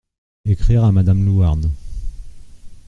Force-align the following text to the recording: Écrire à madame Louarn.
Écrire 0.45 0.83
à 0.85 0.91
madame 0.91 1.23
Louarn. 1.23 1.69